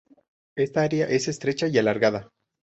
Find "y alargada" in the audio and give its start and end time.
1.67-2.31